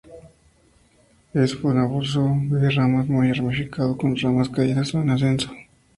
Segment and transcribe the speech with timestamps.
[1.35, 5.51] Es un arbusto de ramas muy ramificado, con ramas caídas o en ascenso.